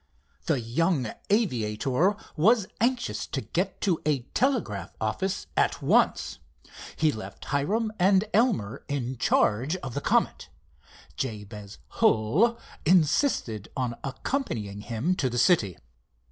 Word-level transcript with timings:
The 0.47 0.59
young 0.59 1.13
aviator 1.29 2.15
was 2.35 2.65
anxious 2.79 3.27
to 3.27 3.39
get 3.39 3.79
to 3.81 4.01
a 4.03 4.21
telegraph 4.33 4.95
office 4.99 5.45
at 5.55 5.79
once. 5.83 6.39
He 6.95 7.11
left 7.11 7.45
Hiram 7.45 7.93
and 7.99 8.25
Elmer 8.33 8.83
in 8.87 9.17
charge 9.19 9.75
of 9.75 9.93
the 9.93 10.01
Comet. 10.01 10.49
Jabez 11.17 11.77
Hull 11.99 12.57
insisted 12.83 13.69
on 13.77 13.93
accompanying 14.03 14.81
him 14.81 15.13
to 15.17 15.29
the 15.29 15.37
city. 15.37 15.77